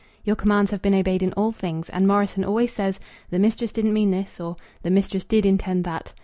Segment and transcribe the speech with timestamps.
[0.23, 3.93] Your commands have been obeyed in all things, and Morrison always says "The mistress didn't
[3.93, 6.11] mean this," or "The mistress did intend that."